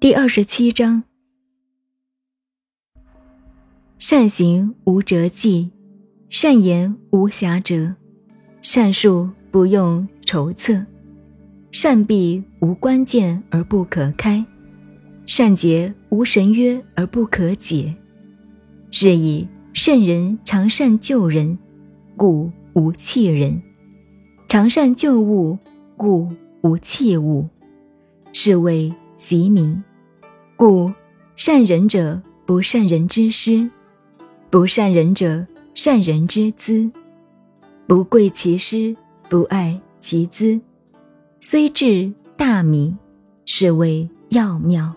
[0.00, 1.02] 第二十七章：
[3.98, 5.70] 善行无辙迹，
[6.30, 7.94] 善言无瑕谪，
[8.62, 10.86] 善术不用筹策，
[11.70, 14.42] 善闭无关键而不可开，
[15.26, 17.94] 善结无神约而不可解。
[18.90, 21.58] 是以圣人常善救人，
[22.20, 23.62] 故无弃人；
[24.46, 25.56] 常善救物，
[25.96, 26.28] 故
[26.60, 27.48] 无弃物。
[28.34, 29.82] 是谓习名。
[30.54, 30.92] 故
[31.34, 33.70] 善人者不善人之师，
[34.50, 36.90] 不善人者善人之资。
[37.86, 38.94] 不贵其师，
[39.30, 40.60] 不爱其资，
[41.40, 42.94] 虽智大迷，
[43.46, 44.94] 是谓要妙。